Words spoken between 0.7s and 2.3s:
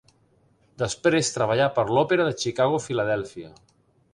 Després treballà per l'òpera